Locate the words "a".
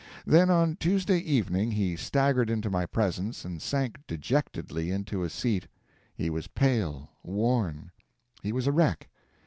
5.21-5.29, 8.65-8.71